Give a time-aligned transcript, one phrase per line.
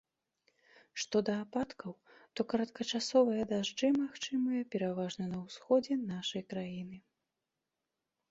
[1.01, 1.91] Што да ападкаў,
[2.37, 6.97] то кароткачасовыя дажджы магчымыя пераважна на ўсходзе нашай краіны.